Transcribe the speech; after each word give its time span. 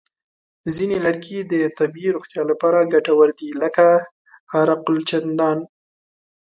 ځینې 0.75 0.97
لرګي 1.05 1.39
د 1.51 1.53
طبیعي 1.77 2.09
روغتیا 2.15 2.41
لپاره 2.51 2.89
ګټور 2.93 3.29
دي، 3.39 3.49
لکه 3.61 3.85
عرقالچندڼ. 4.57 5.57